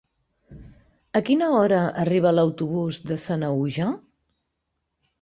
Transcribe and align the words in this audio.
A 1.19 1.21
quina 1.27 1.51
hora 1.59 1.83
arriba 2.05 2.33
l'autobús 2.39 3.01
de 3.13 3.21
Sanaüja? 3.29 3.95